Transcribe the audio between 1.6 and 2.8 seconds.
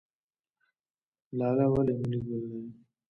ولې ملي ګل دی؟